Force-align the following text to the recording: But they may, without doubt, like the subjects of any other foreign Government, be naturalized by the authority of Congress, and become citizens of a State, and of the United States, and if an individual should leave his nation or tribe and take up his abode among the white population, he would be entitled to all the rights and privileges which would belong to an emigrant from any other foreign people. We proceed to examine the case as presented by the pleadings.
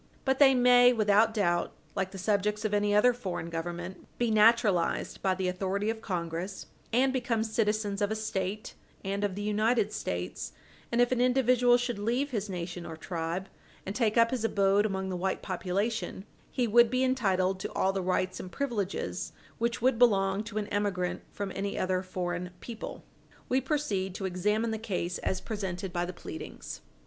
But 0.25 0.39
they 0.39 0.55
may, 0.55 0.91
without 0.93 1.31
doubt, 1.31 1.73
like 1.93 2.09
the 2.09 2.17
subjects 2.17 2.65
of 2.65 2.73
any 2.73 2.95
other 2.95 3.13
foreign 3.13 3.51
Government, 3.51 4.07
be 4.17 4.31
naturalized 4.31 5.21
by 5.21 5.35
the 5.35 5.47
authority 5.47 5.91
of 5.91 6.01
Congress, 6.01 6.65
and 6.91 7.13
become 7.13 7.43
citizens 7.43 8.01
of 8.01 8.09
a 8.09 8.15
State, 8.15 8.73
and 9.05 9.23
of 9.23 9.35
the 9.35 9.43
United 9.43 9.93
States, 9.93 10.53
and 10.91 11.01
if 11.01 11.11
an 11.11 11.21
individual 11.21 11.77
should 11.77 11.99
leave 11.99 12.31
his 12.31 12.49
nation 12.49 12.83
or 12.83 12.97
tribe 12.97 13.47
and 13.85 13.95
take 13.95 14.17
up 14.17 14.31
his 14.31 14.43
abode 14.43 14.87
among 14.87 15.09
the 15.09 15.15
white 15.15 15.43
population, 15.43 16.25
he 16.49 16.65
would 16.65 16.89
be 16.89 17.03
entitled 17.03 17.59
to 17.59 17.71
all 17.73 17.93
the 17.93 18.01
rights 18.01 18.39
and 18.39 18.51
privileges 18.51 19.33
which 19.59 19.83
would 19.83 19.99
belong 19.99 20.43
to 20.45 20.57
an 20.57 20.65
emigrant 20.69 21.21
from 21.31 21.51
any 21.53 21.77
other 21.77 22.01
foreign 22.01 22.49
people. 22.59 23.03
We 23.49 23.61
proceed 23.61 24.15
to 24.15 24.25
examine 24.25 24.71
the 24.71 24.79
case 24.79 25.19
as 25.19 25.39
presented 25.41 25.93
by 25.93 26.05
the 26.05 26.11
pleadings. 26.11 26.81